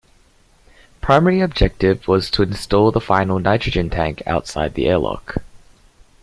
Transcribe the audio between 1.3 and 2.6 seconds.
objective was to